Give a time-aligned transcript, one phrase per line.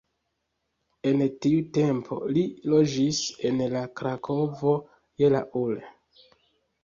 [1.09, 3.19] En tiu tempo li loĝis
[3.49, 3.61] en
[4.01, 4.75] Krakovo
[5.23, 5.77] je la ul.